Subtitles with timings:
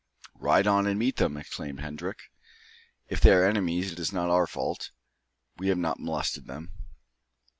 [0.39, 2.31] "Ride on and meet them," exclaimed Hendrik.
[3.07, 4.89] "If they are enemies it is not our fault.
[5.59, 6.71] We have not molested them."